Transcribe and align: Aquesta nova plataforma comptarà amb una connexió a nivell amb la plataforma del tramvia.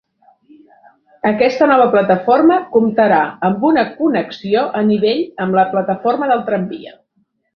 Aquesta 1.31 1.67
nova 1.71 1.85
plataforma 1.95 2.57
comptarà 2.77 3.19
amb 3.51 3.67
una 3.71 3.83
connexió 3.99 4.65
a 4.81 4.83
nivell 4.89 5.23
amb 5.47 5.59
la 5.61 5.67
plataforma 5.75 6.31
del 6.33 6.45
tramvia. 6.51 6.97